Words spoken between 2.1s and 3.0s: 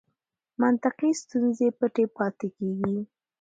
پاتې کېږي.